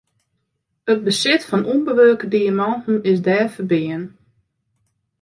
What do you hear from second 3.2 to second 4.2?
dêr ferbean.